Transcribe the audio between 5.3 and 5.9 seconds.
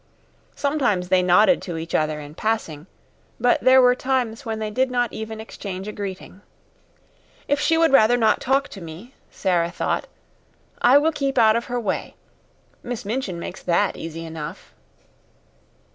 exchange